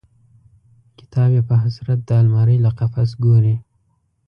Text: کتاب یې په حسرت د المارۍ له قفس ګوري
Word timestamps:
کتاب 0.99 1.29
یې 1.35 1.41
په 1.49 1.55
حسرت 1.63 1.99
د 2.05 2.09
المارۍ 2.21 2.57
له 2.65 2.71
قفس 2.79 3.09
ګوري 3.23 3.55